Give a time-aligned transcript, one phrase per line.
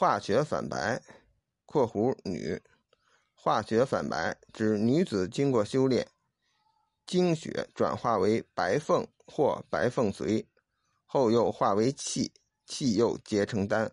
[0.00, 1.02] 化学反白
[1.66, 2.62] （括弧女）
[3.34, 6.06] 化学反白指女子经过修炼，
[7.04, 10.46] 精血转化为白凤或白凤髓，
[11.04, 12.32] 后又化为气，
[12.64, 13.90] 气又结成丹。